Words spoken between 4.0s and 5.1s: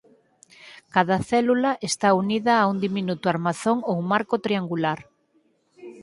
marco triangular.